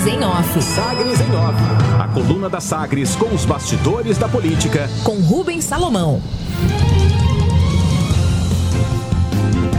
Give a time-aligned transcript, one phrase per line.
[0.00, 0.62] Sagres em Off.
[0.62, 1.62] Sagres em Off.
[2.00, 4.88] A coluna da Sagres com os bastidores da política.
[5.04, 6.22] Com Rubens Salomão.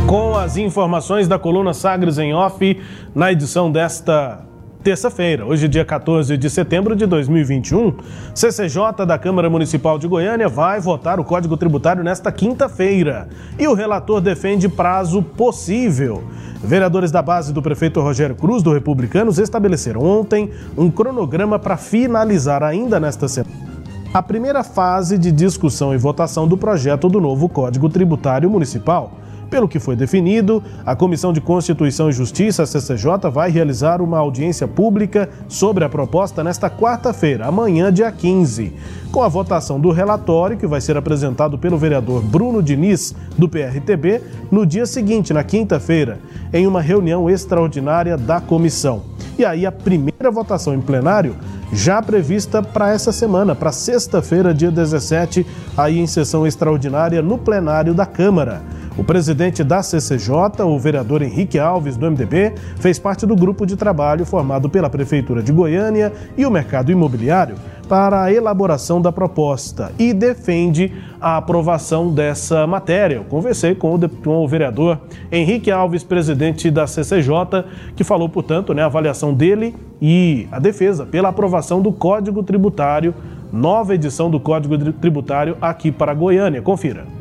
[0.05, 2.79] Com as informações da coluna Sagres em Off,
[3.15, 4.45] na edição desta
[4.83, 7.93] terça-feira, hoje dia 14 de setembro de 2021,
[8.33, 13.29] CCJ da Câmara Municipal de Goiânia vai votar o Código Tributário nesta quinta-feira.
[13.59, 16.23] E o relator defende prazo possível.
[16.63, 22.63] Vereadores da base do prefeito Rogério Cruz, do Republicanos, estabeleceram ontem um cronograma para finalizar
[22.63, 23.71] ainda nesta semana
[24.13, 29.13] a primeira fase de discussão e votação do projeto do novo Código Tributário Municipal.
[29.51, 34.65] Pelo que foi definido, a Comissão de Constituição e Justiça, CCJ, vai realizar uma audiência
[34.65, 38.73] pública sobre a proposta nesta quarta-feira, amanhã, dia 15,
[39.11, 44.21] com a votação do relatório, que vai ser apresentado pelo vereador Bruno Diniz, do PRTB,
[44.49, 46.19] no dia seguinte, na quinta-feira,
[46.53, 49.03] em uma reunião extraordinária da comissão.
[49.37, 51.35] E aí, a primeira votação em plenário
[51.73, 55.45] já prevista para essa semana, para sexta-feira, dia 17,
[55.75, 58.61] aí em sessão extraordinária no plenário da Câmara.
[58.97, 63.77] O presidente da CCJ, o vereador Henrique Alves, do MDB, fez parte do grupo de
[63.77, 67.55] trabalho formado pela Prefeitura de Goiânia e o mercado imobiliário
[67.87, 73.15] para a elaboração da proposta e defende a aprovação dessa matéria.
[73.15, 74.99] Eu conversei com o, com o vereador
[75.31, 81.05] Henrique Alves, presidente da CCJ, que falou, portanto, né, a avaliação dele e a defesa
[81.05, 83.15] pela aprovação do Código Tributário,
[83.51, 86.61] nova edição do Código Tributário aqui para Goiânia.
[86.61, 87.20] Confira.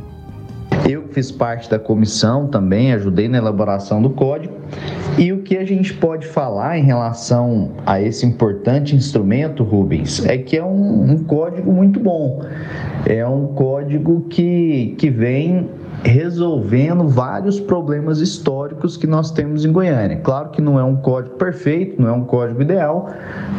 [0.90, 4.56] Eu fiz parte da comissão também, ajudei na elaboração do código.
[5.16, 10.36] E o que a gente pode falar em relação a esse importante instrumento, Rubens, é
[10.36, 12.42] que é um, um código muito bom.
[13.06, 15.68] É um código que, que vem
[16.02, 20.18] resolvendo vários problemas históricos que nós temos em Goiânia.
[20.20, 23.10] Claro que não é um código perfeito, não é um código ideal,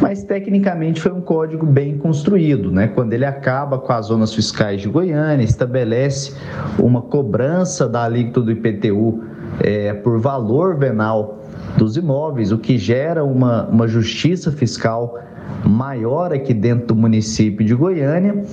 [0.02, 2.88] mas tecnicamente foi um código bem construído, né?
[2.88, 6.36] Quando ele acaba com as zonas fiscais de Goiânia, estabelece
[6.80, 9.24] uma cobrança da alíquota do IPTU
[9.60, 11.40] é, por valor venal
[11.78, 15.20] dos imóveis, o que gera uma, uma justiça fiscal
[15.66, 18.44] maior aqui dentro do município de Goiânia.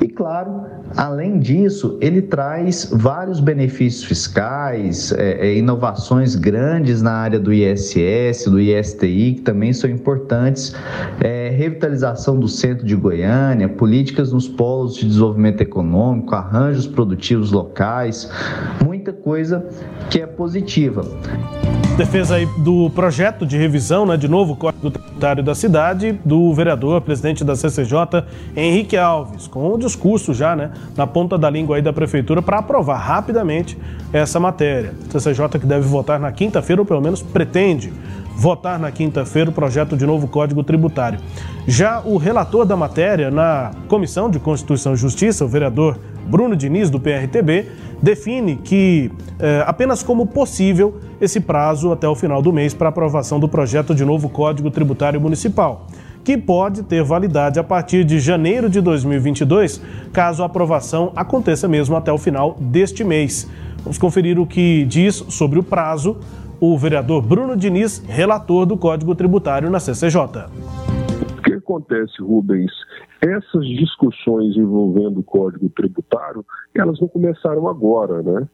[0.00, 0.62] E claro,
[0.96, 8.46] além disso, ele traz vários benefícios fiscais, é, é, inovações grandes na área do ISS,
[8.46, 10.74] do ISTI, que também são importantes,
[11.20, 18.30] é, revitalização do centro de Goiânia, políticas nos polos de desenvolvimento econômico, arranjos produtivos locais,
[19.08, 19.64] muita coisa
[20.10, 21.04] que é positiva
[21.96, 27.00] defesa aí do projeto de revisão, né, de novo Código Tributário da cidade, do vereador,
[27.00, 28.22] presidente da CCJ,
[28.56, 32.60] Henrique Alves, com o discurso já, né, na ponta da língua aí da prefeitura para
[32.60, 33.76] aprovar rapidamente
[34.12, 34.94] essa matéria.
[35.10, 37.92] CCJ que deve votar na quinta-feira, ou pelo menos pretende
[38.38, 41.18] votar na quinta-feira o projeto de novo Código Tributário.
[41.66, 46.88] Já o relator da matéria na Comissão de Constituição e Justiça, o vereador Bruno Diniz,
[46.88, 47.66] do PRTB,
[48.00, 49.10] define que
[49.40, 53.92] eh, apenas como possível esse prazo até o final do mês para aprovação do projeto
[53.92, 55.88] de novo Código Tributário Municipal,
[56.22, 59.82] que pode ter validade a partir de janeiro de 2022,
[60.12, 63.48] caso a aprovação aconteça mesmo até o final deste mês.
[63.82, 66.18] Vamos conferir o que diz sobre o prazo
[66.60, 70.46] o vereador Bruno Diniz, relator do Código Tributário na CCJ.
[71.38, 72.72] O que acontece, Rubens?
[73.20, 78.48] Essas discussões envolvendo o Código Tributário, elas não começaram agora, né?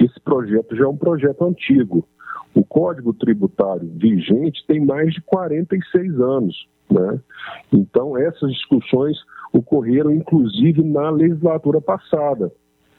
[0.00, 2.06] Esse projeto já é um projeto antigo.
[2.54, 7.20] O Código Tributário vigente tem mais de 46 anos, né?
[7.72, 9.16] Então, essas discussões
[9.52, 12.52] ocorreram, inclusive, na legislatura passada.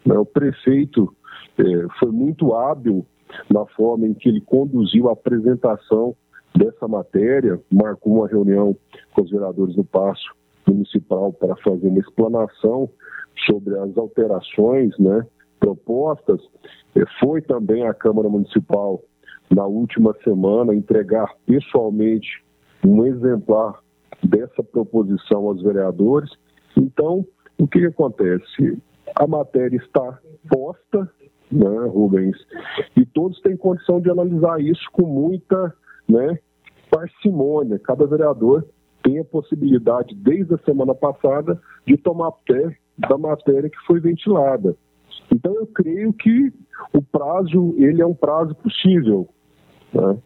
[0.06, 0.18] Né?
[0.18, 1.14] O prefeito
[1.58, 3.06] eh, foi muito hábil
[3.52, 6.16] na forma em que ele conduziu a apresentação
[6.56, 8.76] dessa matéria, marcou uma reunião
[9.14, 10.34] com os vereadores do Passo
[10.68, 12.90] Municipal para fazer uma explanação
[13.46, 15.26] sobre as alterações né,
[15.60, 16.42] propostas.
[17.20, 19.04] Foi também à Câmara Municipal,
[19.50, 22.44] na última semana, entregar pessoalmente
[22.84, 23.80] um exemplar
[24.24, 26.32] dessa proposição aos vereadores.
[26.78, 27.26] Então,
[27.58, 28.82] o que, que acontece?
[29.16, 31.10] A matéria está posta,
[31.52, 32.36] né, Rubens?
[32.96, 35.74] E todos têm condição de analisar isso com muita
[36.08, 36.40] né,
[36.90, 37.80] parcimônia.
[37.80, 38.66] Cada vereador
[39.04, 44.76] tem a possibilidade, desde a semana passada, de tomar pé da matéria que foi ventilada.
[45.32, 46.52] Então, eu creio que
[46.94, 49.28] o prazo, ele é um prazo possível.
[49.94, 50.18] Né?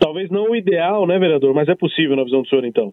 [0.00, 1.54] Talvez não o ideal, né, vereador?
[1.54, 2.92] Mas é possível na visão do senhor, então?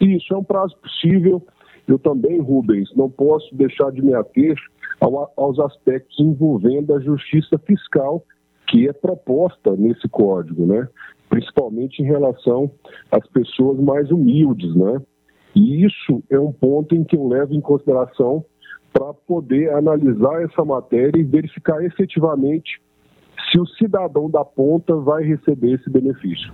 [0.00, 1.42] Isso, é um prazo possível.
[1.86, 4.54] Eu também, Rubens, não posso deixar de me ater
[5.00, 8.24] ao, aos aspectos envolvendo a justiça fiscal
[8.66, 10.88] que é proposta nesse código, né?
[11.34, 12.70] principalmente em relação
[13.10, 15.02] às pessoas mais humildes, né?
[15.54, 18.44] E isso é um ponto em que eu levo em consideração
[18.92, 22.80] para poder analisar essa matéria e verificar efetivamente
[23.50, 26.52] se o cidadão da ponta vai receber esse benefício.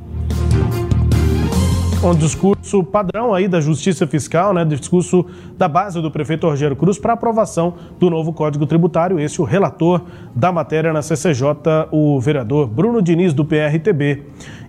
[2.02, 4.64] Um discurso padrão aí da Justiça Fiscal, né?
[4.64, 5.26] Discurso
[5.58, 9.20] da base do prefeito Rogério Cruz para aprovação do novo Código Tributário.
[9.20, 10.00] Esse o relator
[10.34, 11.44] da matéria na CCJ,
[11.90, 14.22] o vereador Bruno Diniz do PRTB.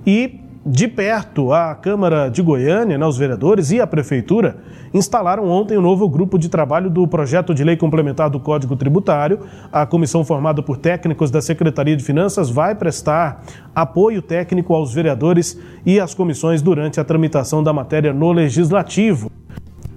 [0.05, 4.57] E de perto, a Câmara de Goiânia, né, os vereadores e a Prefeitura
[4.93, 8.75] instalaram ontem o um novo grupo de trabalho do projeto de lei complementar do Código
[8.75, 9.39] Tributário.
[9.71, 13.43] A comissão formada por técnicos da Secretaria de Finanças vai prestar
[13.73, 19.31] apoio técnico aos vereadores e às comissões durante a tramitação da matéria no Legislativo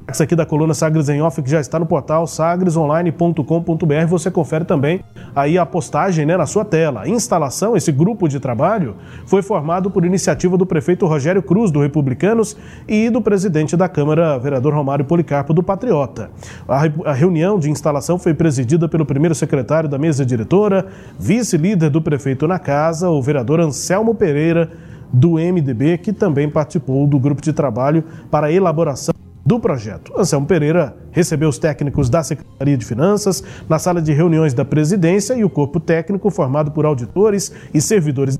[0.06, 4.06] aqui da coluna Sagres em Off, que já está no portal sagresonline.com.br.
[4.08, 5.00] Você confere também
[5.34, 7.02] aí a postagem né, na sua tela.
[7.02, 8.96] A instalação, esse grupo de trabalho,
[9.26, 12.56] foi formado por iniciativa do prefeito Rogério Cruz, do Republicanos,
[12.86, 16.30] e do presidente da Câmara, vereador Romário Policarpo, do Patriota.
[16.68, 20.86] A, reunião de instalação foi presidida pelo primeiro secretário da mesa diretora,
[21.18, 24.70] vice-líder do prefeito na casa, o vereador Anselmo Pereira,
[25.12, 29.14] do MDB, que também participou do grupo de trabalho para elaboração
[29.44, 30.12] do projeto.
[30.16, 35.34] Anselmo Pereira recebeu os técnicos da Secretaria de Finanças na sala de reuniões da presidência
[35.34, 38.38] e o corpo técnico, formado por auditores e servidores,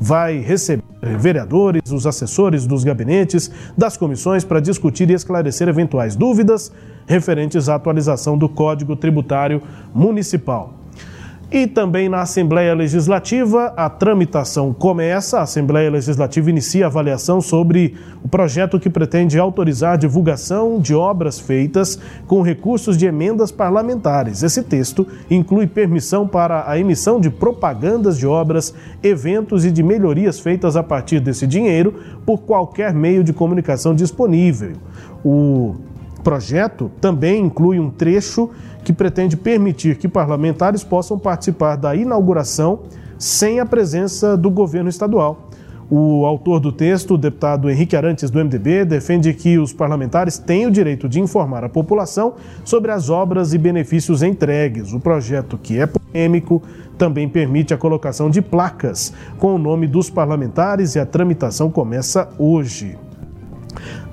[0.00, 0.82] vai receber
[1.18, 6.72] vereadores, os assessores dos gabinetes, das comissões para discutir e esclarecer eventuais dúvidas
[7.06, 9.62] referentes à atualização do Código Tributário
[9.94, 10.83] Municipal.
[11.54, 15.38] E também na Assembleia Legislativa, a tramitação começa.
[15.38, 20.96] A Assembleia Legislativa inicia a avaliação sobre o projeto que pretende autorizar a divulgação de
[20.96, 21.96] obras feitas
[22.26, 24.42] com recursos de emendas parlamentares.
[24.42, 30.40] Esse texto inclui permissão para a emissão de propagandas de obras, eventos e de melhorias
[30.40, 31.94] feitas a partir desse dinheiro
[32.26, 34.72] por qualquer meio de comunicação disponível.
[35.24, 35.76] O
[36.24, 38.50] projeto também inclui um trecho
[38.84, 42.80] que pretende permitir que parlamentares possam participar da inauguração
[43.18, 45.48] sem a presença do governo estadual.
[45.90, 50.66] O autor do texto, o deputado Henrique Arantes, do MDB, defende que os parlamentares têm
[50.66, 52.34] o direito de informar a população
[52.64, 54.92] sobre as obras e benefícios entregues.
[54.92, 56.62] O projeto, que é polêmico,
[56.96, 62.30] também permite a colocação de placas com o nome dos parlamentares e a tramitação começa
[62.38, 62.96] hoje.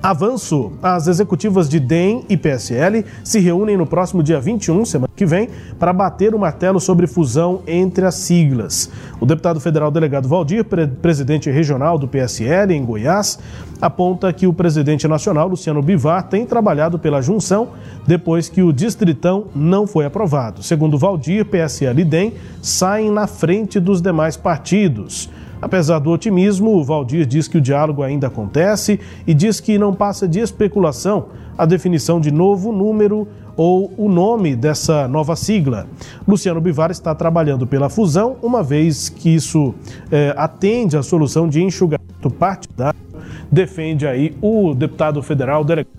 [0.02, 0.72] Avanço.
[0.82, 5.48] As executivas de DEM e PSL se reúnem no próximo dia 21, semana que vem,
[5.78, 8.90] para bater o martelo sobre fusão entre as siglas.
[9.20, 13.38] O deputado federal delegado Valdir, pre presidente regional do PSL em Goiás,
[13.80, 17.68] aponta que o presidente nacional, Luciano Bivar, tem trabalhado pela junção
[18.06, 20.62] depois que o distritão não foi aprovado.
[20.62, 25.30] Segundo Valdir, PSL e DEM saem na frente dos demais partidos.
[25.62, 29.94] Apesar do otimismo, o Valdir diz que o diálogo ainda acontece e diz que não
[29.94, 31.26] passa de especulação
[31.56, 35.86] a definição de novo número ou o nome dessa nova sigla.
[36.26, 39.72] Luciano Bivar está trabalhando pela fusão, uma vez que isso
[40.10, 42.98] é, atende à solução de enxugamento partidário,
[43.50, 45.92] defende aí o deputado federal delegado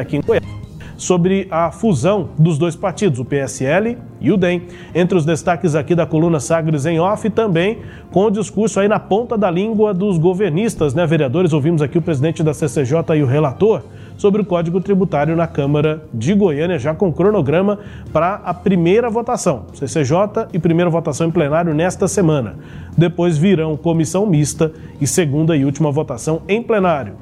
[0.00, 0.67] aqui em Goiás
[0.98, 4.64] sobre a fusão dos dois partidos, o PSL e o DEM.
[4.94, 7.78] Entre os destaques aqui da coluna Sagres em Off, também
[8.10, 11.52] com o discurso aí na ponta da língua dos governistas, né, vereadores?
[11.52, 13.82] Ouvimos aqui o presidente da CCJ e o relator
[14.16, 17.78] sobre o Código Tributário na Câmara de Goiânia, já com cronograma
[18.12, 19.66] para a primeira votação.
[19.74, 22.56] CCJ e primeira votação em plenário nesta semana.
[22.96, 27.14] Depois virão comissão mista e segunda e última votação em plenário.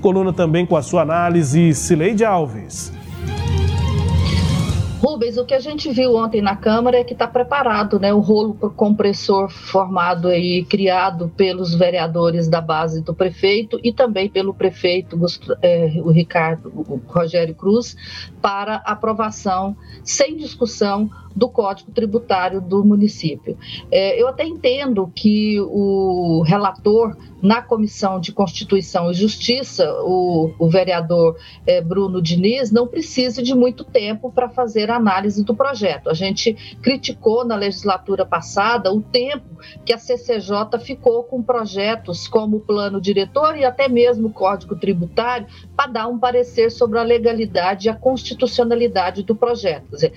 [0.00, 2.97] Coluna também com a sua análise, Cileide Alves.
[5.00, 8.18] Rubens, o que a gente viu ontem na Câmara é que está preparado né, o
[8.18, 15.16] rolo compressor formado e criado pelos vereadores da base do prefeito e também pelo prefeito
[15.62, 17.96] é, o Ricardo o Rogério Cruz
[18.42, 23.56] para aprovação sem discussão do Código Tributário do município.
[23.92, 30.68] É, eu até entendo que o relator na Comissão de Constituição e Justiça, o, o
[30.68, 36.08] vereador é, Bruno Diniz, não precise de muito tempo para fazer a análise do projeto.
[36.08, 39.46] A gente criticou na legislatura passada o tempo
[39.84, 44.76] que a CCJ ficou com projetos como o plano diretor e até mesmo o Código
[44.76, 49.90] Tributário para dar um parecer sobre a legalidade e a constitucionalidade do projeto.
[49.90, 50.12] Dizer,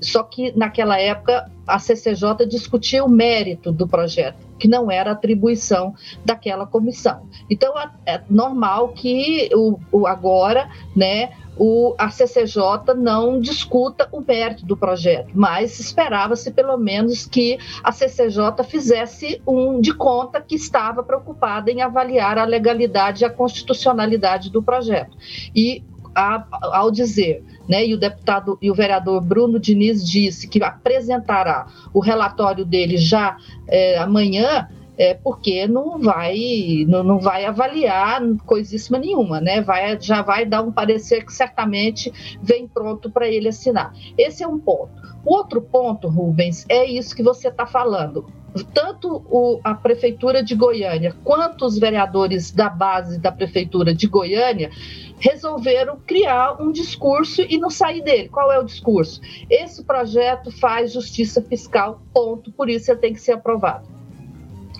[0.00, 5.94] só que naquela época a CCJ discutia o mérito do projeto, que não era atribuição
[6.24, 7.28] daquela comissão.
[7.48, 7.74] Então
[8.06, 14.76] é normal que o, o agora, né, o, a CCJ não discuta o mérito do
[14.76, 21.70] projeto, mas esperava-se pelo menos que a CCJ fizesse um de conta que estava preocupada
[21.70, 25.16] em avaliar a legalidade e a constitucionalidade do projeto.
[25.54, 30.62] E a, ao dizer, né, e o deputado e o vereador Bruno Diniz disse que
[30.62, 38.20] apresentará o relatório dele já é, amanhã, é, porque não vai, não, não vai avaliar
[38.44, 39.60] coisíssima nenhuma, né?
[39.60, 43.92] Vai, já vai dar um parecer que certamente vem pronto para ele assinar.
[44.16, 44.92] Esse é um ponto.
[45.24, 48.26] O outro ponto, Rubens, é isso que você está falando.
[48.74, 54.70] Tanto o, a Prefeitura de Goiânia quanto os vereadores da base da Prefeitura de Goiânia
[55.18, 58.28] resolveram criar um discurso e não sair dele.
[58.28, 59.22] Qual é o discurso?
[59.48, 64.01] Esse projeto faz justiça fiscal, ponto, por isso ele tem que ser aprovado.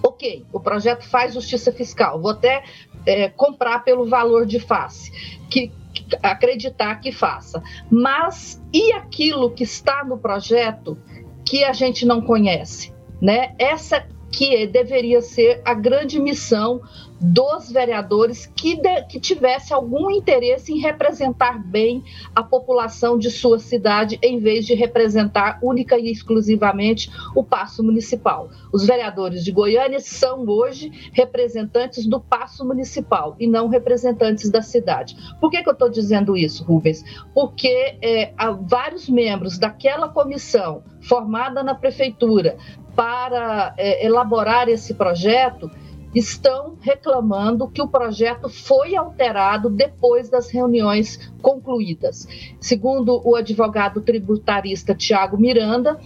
[0.02, 2.64] Ok, o projeto faz justiça fiscal, vou até
[3.06, 5.10] é, comprar pelo valor de face,
[5.48, 7.62] que, que acreditar que faça.
[7.90, 10.98] Mas e aquilo que está no projeto
[11.44, 12.92] que a gente não conhece?
[13.20, 13.54] Né?
[13.58, 16.80] Essa que deveria ser a grande missão
[17.22, 22.02] dos vereadores que, de, que tivesse algum interesse em representar bem
[22.34, 28.50] a população de sua cidade, em vez de representar única e exclusivamente o passo municipal.
[28.72, 35.16] Os vereadores de Goiânia são hoje representantes do passo municipal e não representantes da cidade.
[35.40, 37.04] Por que, que eu estou dizendo isso, Rubens?
[37.32, 42.56] Porque é, há vários membros daquela comissão formada na prefeitura
[42.96, 45.70] para é, elaborar esse projeto
[46.14, 52.28] estão reclamando que o projeto foi alterado depois das reuniões concluídas.
[52.60, 55.98] Segundo o advogado tributarista Tiago Miranda,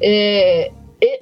[0.00, 0.72] é,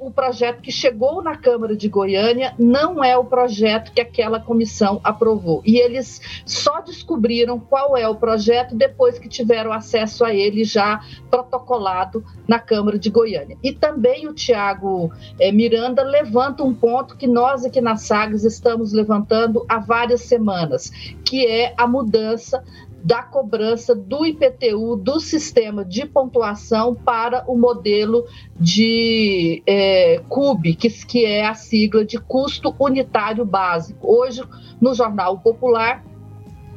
[0.00, 5.00] o projeto que chegou na Câmara de Goiânia não é o projeto que aquela comissão
[5.02, 5.62] aprovou.
[5.64, 11.00] E eles só descobriram qual é o projeto depois que tiveram acesso a ele já
[11.30, 13.56] protocolado na Câmara de Goiânia.
[13.62, 18.92] E também o Tiago eh, Miranda levanta um ponto que nós aqui na SAGS estamos
[18.92, 20.90] levantando há várias semanas,
[21.24, 22.62] que é a mudança
[23.04, 28.24] da cobrança do IPTU do sistema de pontuação para o modelo
[28.58, 34.06] de é, CUB, que, que é a sigla de custo unitário básico.
[34.06, 34.42] Hoje,
[34.80, 36.04] no Jornal Popular,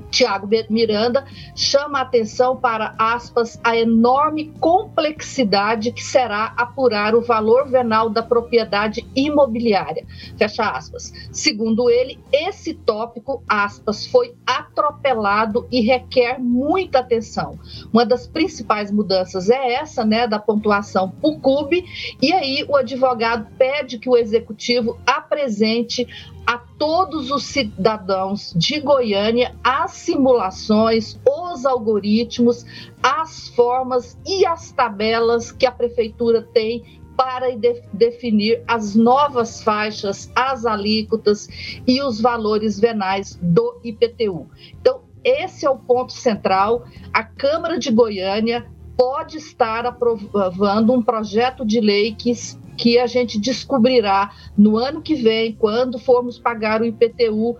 [0.10, 7.70] Tiago Miranda chama a atenção para, aspas, a enorme complexidade que será apurar o valor
[7.70, 10.06] venal da propriedade imobiliária,
[10.38, 11.12] fecha aspas.
[11.32, 17.60] Segundo ele, esse tópico, aspas, foi atropelado e requer muita atenção.
[17.92, 21.84] Uma das principais mudanças é essa, né, da pontuação por CUB,
[22.22, 26.08] e aí o advogado pede que o executivo apresente
[26.46, 32.66] a todos os cidadãos de Goiânia as simulações, os algoritmos,
[33.02, 40.30] as formas e as tabelas que a prefeitura tem para de definir as novas faixas,
[40.36, 41.48] as alíquotas
[41.88, 44.48] e os valores venais do IPTU.
[44.82, 46.86] Então, esse é o ponto central.
[47.14, 52.32] A Câmara de Goiânia pode estar aprovando um projeto de lei que
[52.78, 57.58] que a gente descobrirá no ano que vem, quando formos pagar o IPTU,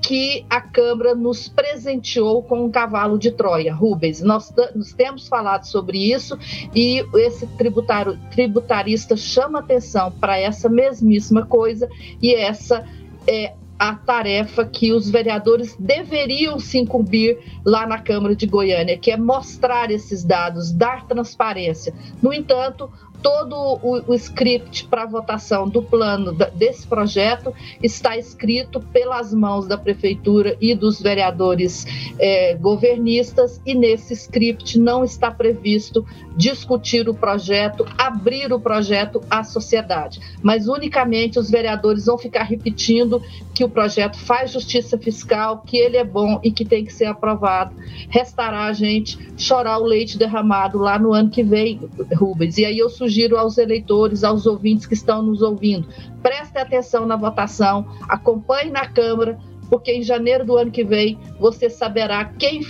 [0.00, 3.74] que a Câmara nos presenteou com um cavalo de Troia.
[3.74, 6.38] Rubens, nós, nós temos falado sobre isso
[6.74, 11.88] e esse tributário, tributarista chama atenção para essa mesmíssima coisa
[12.22, 12.86] e essa
[13.26, 19.10] é a tarefa que os vereadores deveriam se incumbir lá na Câmara de Goiânia, que
[19.10, 21.94] é mostrar esses dados, dar transparência.
[22.20, 22.90] No entanto,
[23.22, 29.66] todo o, o script para votação do plano da, desse projeto está escrito pelas mãos
[29.66, 31.84] da prefeitura e dos vereadores
[32.18, 36.06] é, governistas e nesse script não está previsto
[36.36, 43.20] discutir o projeto, abrir o projeto à sociedade, mas unicamente os vereadores vão ficar repetindo
[43.54, 47.06] que o projeto faz justiça fiscal, que ele é bom e que tem que ser
[47.06, 47.74] aprovado.
[48.08, 51.80] Restará a gente chorar o leite derramado lá no ano que vem,
[52.14, 52.56] Rubens.
[52.58, 55.88] E aí eu sugiro sugiro aos eleitores, aos ouvintes que estão nos ouvindo,
[56.22, 59.38] prestem atenção na votação, acompanhe na Câmara,
[59.70, 62.60] porque em janeiro do ano que vem você saberá quem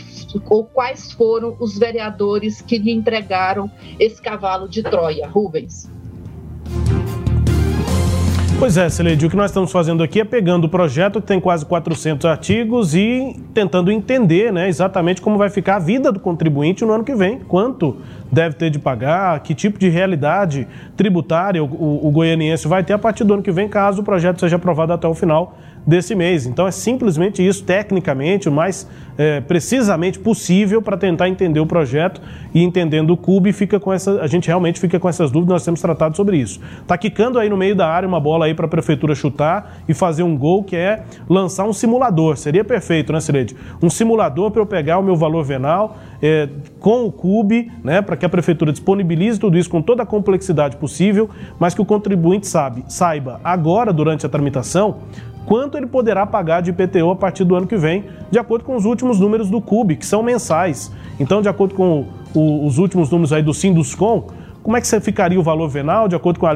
[0.49, 3.68] ou quais foram os vereadores que lhe entregaram
[3.99, 5.26] esse cavalo de Troia.
[5.26, 5.90] Rubens.
[8.59, 11.40] Pois é, Celede, o que nós estamos fazendo aqui é pegando o projeto que tem
[11.40, 16.85] quase 400 artigos e tentando entender né, exatamente como vai ficar a vida do contribuinte
[16.85, 17.99] no ano que vem, quanto
[18.31, 20.67] deve ter de pagar, que tipo de realidade
[20.97, 24.05] tributária o, o, o goianiense vai ter a partir do ano que vem, caso o
[24.05, 25.57] projeto seja aprovado até o final
[25.87, 26.47] desse mês.
[26.47, 32.21] Então é simplesmente isso, tecnicamente, o mais é, precisamente possível para tentar entender o projeto
[32.55, 35.65] e entendendo o CUB, fica com essa, a gente realmente fica com essas dúvidas, nós
[35.65, 36.61] temos tratado sobre isso.
[36.81, 39.93] Está quicando aí no meio da área uma bola aí para a prefeitura chutar e
[39.93, 42.37] fazer um gol que é lançar um simulador.
[42.37, 43.57] Seria perfeito, né, Cirede?
[43.83, 48.17] Um simulador para eu pegar o meu valor venal é, com o CUB, né, para
[48.17, 52.47] que a prefeitura disponibilize tudo isso com toda a complexidade possível, mas que o contribuinte
[52.47, 54.99] sabe, saiba agora, durante a tramitação,
[55.49, 58.76] quanto ele poderá pagar de IPTU a partir do ano que vem, de acordo com
[58.76, 60.93] os últimos números do CUB, que são mensais.
[61.19, 64.26] Então, de acordo com o, os últimos números aí do Sinduscom,
[64.69, 66.55] como é que você ficaria o valor venal, de acordo com a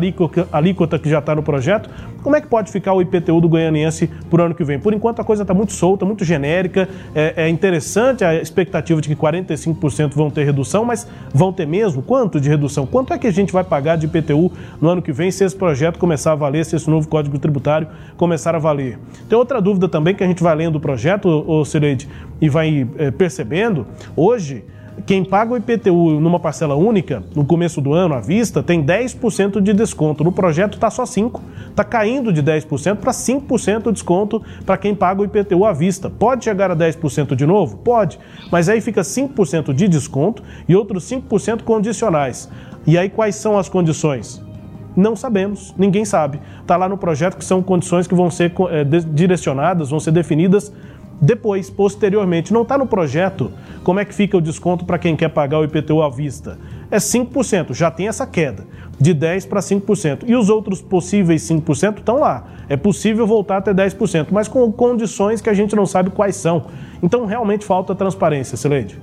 [0.53, 1.89] alíquota que já está no projeto?
[2.23, 4.79] Como é que pode ficar o IPTU do goianiense por ano que vem?
[4.79, 6.87] Por enquanto a coisa está muito solta, muito genérica.
[7.15, 12.03] É, é, interessante a expectativa de que 45% vão ter redução, mas vão ter mesmo?
[12.03, 12.85] Quanto de redução?
[12.85, 15.57] Quanto é que a gente vai pagar de IPTU no ano que vem se esse
[15.57, 17.89] projeto começar a valer, se esse novo Código Tributário
[18.19, 18.99] começar a valer?
[19.27, 22.07] Tem outra dúvida também que a gente vai lendo o projeto, ô Cireide,
[22.43, 23.87] e vai é, percebendo.
[24.15, 24.67] Hoje,
[25.07, 29.61] quem paga o IPTU numa parcela única, no começo do ano, à vista, tem 10%
[29.61, 30.23] de desconto.
[30.23, 31.41] No projeto está só 5%.
[31.71, 36.11] Está caindo de 10% para 5% de desconto para quem paga o IPTU à vista.
[36.11, 37.79] Pode chegar a 10% de novo?
[37.79, 38.19] Pode.
[38.51, 42.51] Mas aí fica 5% de desconto e outros 5% condicionais.
[42.87, 44.45] E aí quais são as condições?
[44.95, 46.39] Não sabemos, ninguém sabe.
[46.61, 50.71] Está lá no projeto que são condições que vão ser é, direcionadas, vão ser definidas
[51.21, 52.53] depois, posteriormente.
[52.53, 53.51] Não está no projeto
[53.85, 56.59] como é que fica o desconto para quem quer pagar o IPTU à vista.
[56.91, 58.67] É 5%, já tem essa queda,
[58.99, 60.25] de 10% para 5%.
[60.27, 62.45] E os outros possíveis 5% estão lá.
[62.69, 66.67] É possível voltar até 10%, mas com condições que a gente não sabe quais são.
[67.03, 68.99] Então realmente falta transparência, Sileide.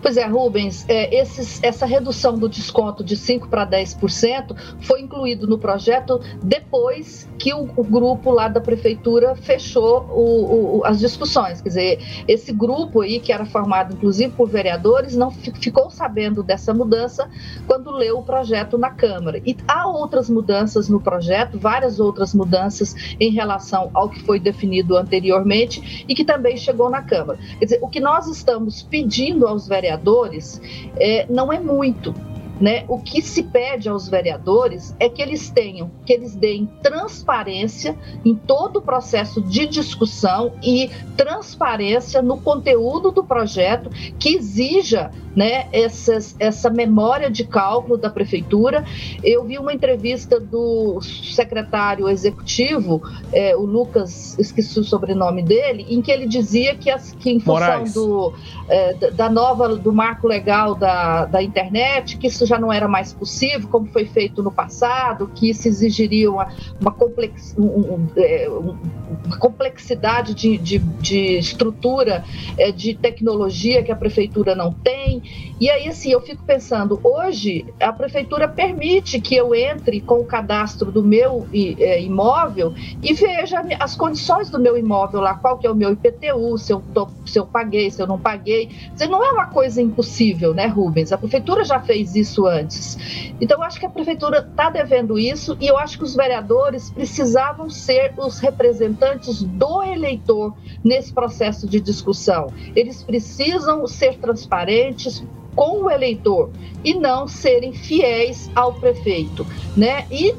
[0.00, 5.46] Pois é, Rubens, é, esses, essa redução do desconto de 5% para 10% foi incluído
[5.46, 11.60] no projeto depois que o, o grupo lá da prefeitura fechou o, o, as discussões.
[11.60, 16.72] Quer dizer, esse grupo aí, que era formado inclusive por vereadores, não ficou sabendo dessa
[16.72, 17.28] mudança
[17.66, 19.40] quando leu o projeto na Câmara.
[19.44, 24.96] E há outras mudanças no projeto, várias outras mudanças em relação ao que foi definido
[24.96, 27.38] anteriormente e que também chegou na Câmara.
[27.58, 30.60] Quer dizer, o que nós estamos pedindo aos vereadores
[30.96, 32.14] é, não é muito
[32.60, 32.84] né?
[32.88, 38.34] O que se pede aos vereadores é que eles tenham, que eles deem transparência em
[38.34, 46.36] todo o processo de discussão e transparência no conteúdo do projeto que exija né, essas,
[46.38, 48.84] essa memória de cálculo da prefeitura.
[49.22, 56.00] Eu vi uma entrevista do secretário executivo, é, o Lucas, esqueci o sobrenome dele, em
[56.00, 58.32] que ele dizia que, as, que em função do,
[58.68, 63.12] é, da nova, do marco legal da, da internet, que isso já não era mais
[63.12, 66.48] possível, como foi feito no passado, que isso exigiria uma,
[66.80, 72.24] uma, complex, um, um, é, uma complexidade de, de, de estrutura,
[72.58, 75.22] é, de tecnologia que a prefeitura não tem.
[75.64, 80.24] E aí, assim, eu fico pensando, hoje a prefeitura permite que eu entre com o
[80.26, 85.66] cadastro do meu é, imóvel e veja as condições do meu imóvel lá, qual que
[85.66, 88.66] é o meu IPTU, se eu, tô, se eu paguei, se eu não paguei.
[88.92, 91.12] Dizer, não é uma coisa impossível, né, Rubens?
[91.12, 93.32] A prefeitura já fez isso antes.
[93.40, 96.90] Então, eu acho que a prefeitura está devendo isso e eu acho que os vereadores
[96.90, 102.48] precisavam ser os representantes do eleitor nesse processo de discussão.
[102.76, 105.24] Eles precisam ser transparentes,
[105.54, 106.50] com o eleitor
[106.84, 110.06] e não serem fiéis ao prefeito, né?
[110.10, 110.34] E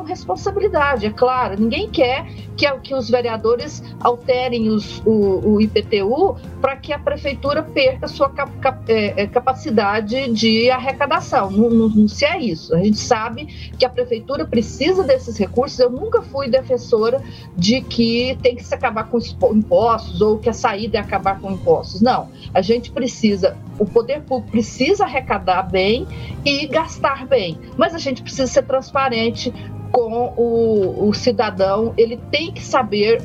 [0.00, 1.60] tenham responsabilidade, é claro.
[1.60, 7.62] Ninguém quer que, que os vereadores alterem os, o, o, IPTU para que a prefeitura
[7.62, 11.50] perca sua cap, cap, é, é, capacidade de arrecadação.
[11.50, 12.74] Não, não, não se é isso.
[12.74, 13.46] A gente sabe
[13.78, 15.78] que a prefeitura precisa desses recursos.
[15.78, 17.22] Eu nunca fui defensora
[17.56, 21.40] de que tem que se acabar com os impostos ou que a saída é acabar
[21.40, 22.00] com impostos.
[22.00, 22.28] Não.
[22.52, 26.06] A gente precisa, o poder público precisa arrecadar bem
[26.44, 29.52] e gastar bem, mas a gente precisa ser transparente
[29.90, 33.22] com o, o cidadão, ele tem que saber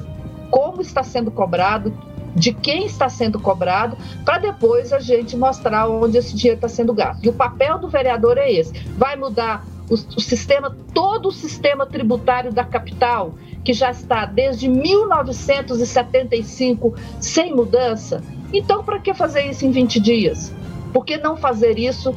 [0.50, 1.94] como está sendo cobrado,
[2.36, 6.94] de quem está sendo cobrado, para depois a gente mostrar onde esse dinheiro está sendo
[6.94, 7.24] gasto.
[7.24, 11.86] E o papel do vereador é esse: vai mudar o, o, sistema, todo o sistema
[11.86, 18.22] tributário da capital, que já está desde 1975 sem mudança.
[18.52, 20.54] Então, para que fazer isso em 20 dias?
[20.94, 22.14] Por que não fazer isso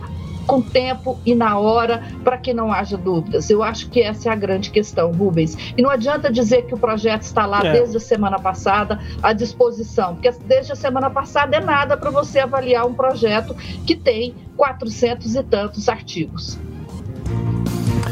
[0.48, 3.50] com tempo e na hora para que não haja dúvidas?
[3.50, 5.56] Eu acho que essa é a grande questão, Rubens.
[5.76, 7.72] E não adianta dizer que o projeto está lá é.
[7.72, 12.40] desde a semana passada à disposição, porque desde a semana passada é nada para você
[12.40, 13.54] avaliar um projeto
[13.86, 16.58] que tem 400 e tantos artigos.